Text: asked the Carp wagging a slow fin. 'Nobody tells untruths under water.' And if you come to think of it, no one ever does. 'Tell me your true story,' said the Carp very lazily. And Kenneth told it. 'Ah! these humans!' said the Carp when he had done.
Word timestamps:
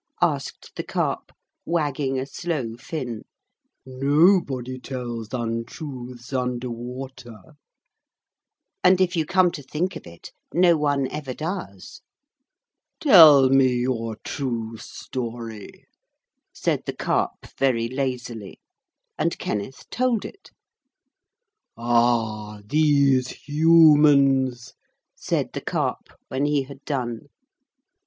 asked 0.23 0.71
the 0.75 0.81
Carp 0.83 1.31
wagging 1.63 2.17
a 2.17 2.25
slow 2.25 2.75
fin. 2.75 3.21
'Nobody 3.85 4.79
tells 4.79 5.31
untruths 5.31 6.33
under 6.33 6.71
water.' 6.71 7.53
And 8.83 8.99
if 8.99 9.15
you 9.15 9.27
come 9.27 9.51
to 9.51 9.61
think 9.61 9.95
of 9.95 10.07
it, 10.07 10.31
no 10.51 10.75
one 10.75 11.07
ever 11.11 11.35
does. 11.35 12.01
'Tell 12.99 13.49
me 13.49 13.75
your 13.75 14.15
true 14.23 14.75
story,' 14.77 15.85
said 16.51 16.81
the 16.87 16.95
Carp 16.95 17.45
very 17.59 17.87
lazily. 17.87 18.59
And 19.19 19.37
Kenneth 19.37 19.87
told 19.91 20.25
it. 20.25 20.49
'Ah! 21.77 22.61
these 22.65 23.27
humans!' 23.47 24.73
said 25.15 25.51
the 25.53 25.61
Carp 25.61 26.09
when 26.27 26.45
he 26.45 26.63
had 26.63 26.83
done. 26.85 27.27